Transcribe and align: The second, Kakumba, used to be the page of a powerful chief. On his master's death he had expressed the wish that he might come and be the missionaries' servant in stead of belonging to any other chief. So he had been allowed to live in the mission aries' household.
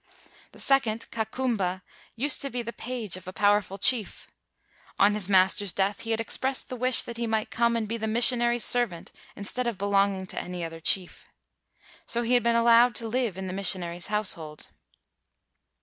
The 0.51 0.57
second, 0.57 1.05
Kakumba, 1.11 1.83
used 2.15 2.41
to 2.41 2.49
be 2.49 2.63
the 2.63 2.73
page 2.73 3.17
of 3.17 3.27
a 3.27 3.31
powerful 3.33 3.77
chief. 3.77 4.31
On 4.97 5.13
his 5.13 5.29
master's 5.29 5.71
death 5.71 5.99
he 6.01 6.09
had 6.09 6.19
expressed 6.19 6.69
the 6.69 6.75
wish 6.75 7.03
that 7.03 7.17
he 7.17 7.27
might 7.27 7.51
come 7.51 7.75
and 7.75 7.87
be 7.87 7.97
the 7.97 8.07
missionaries' 8.07 8.65
servant 8.65 9.11
in 9.35 9.45
stead 9.45 9.67
of 9.67 9.77
belonging 9.77 10.25
to 10.25 10.41
any 10.41 10.63
other 10.63 10.79
chief. 10.79 11.27
So 12.07 12.23
he 12.23 12.33
had 12.33 12.41
been 12.41 12.55
allowed 12.55 12.95
to 12.95 13.07
live 13.07 13.37
in 13.37 13.45
the 13.45 13.53
mission 13.53 13.83
aries' 13.83 14.07
household. 14.15 14.69